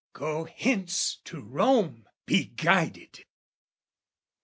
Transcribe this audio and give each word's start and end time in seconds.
"Go 0.13 0.45
hence 0.45 1.17
to 1.25 1.39
Rome, 1.41 2.07
be 2.25 2.45
guided!" 2.45 3.23